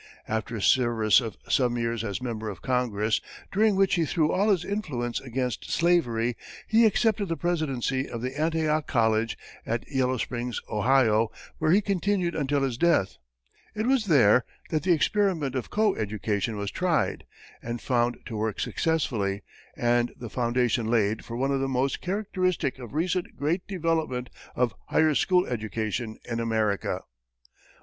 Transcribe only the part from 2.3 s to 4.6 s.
of Congress, during which he threw all